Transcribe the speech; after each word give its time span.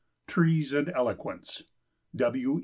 TREES 0.25 0.73
AND 0.73 0.89
ELOQUENCE. 0.89 1.61
W. 2.15 2.59